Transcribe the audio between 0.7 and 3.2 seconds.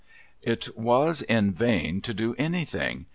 was in vain to do anything.